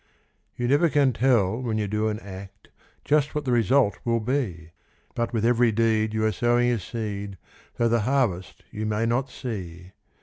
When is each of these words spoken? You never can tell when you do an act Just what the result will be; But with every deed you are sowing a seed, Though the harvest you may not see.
You 0.55 0.67
never 0.67 0.89
can 0.89 1.13
tell 1.13 1.61
when 1.61 1.77
you 1.77 1.87
do 1.87 2.07
an 2.07 2.19
act 2.21 2.69
Just 3.05 3.35
what 3.35 3.45
the 3.45 3.51
result 3.51 3.99
will 4.03 4.19
be; 4.19 4.71
But 5.13 5.31
with 5.31 5.45
every 5.45 5.71
deed 5.71 6.11
you 6.15 6.25
are 6.25 6.31
sowing 6.31 6.71
a 6.71 6.79
seed, 6.79 7.37
Though 7.75 7.87
the 7.89 8.01
harvest 8.01 8.63
you 8.71 8.87
may 8.87 9.05
not 9.05 9.29
see. 9.29 9.91